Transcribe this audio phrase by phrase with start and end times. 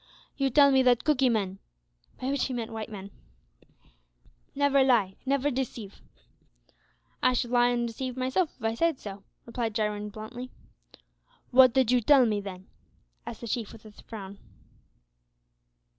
[0.35, 1.59] "You tell me that Cookee men"
[2.19, 3.11] (by which he meant white men)
[4.55, 6.01] "never lie, never deceive."
[7.21, 10.49] "I shud lie an' deceive myself, if I said so," replied Jarwin, bluntly.
[11.51, 12.65] "What did you tell me, then?"
[13.27, 14.39] asked the Chief, with a frown.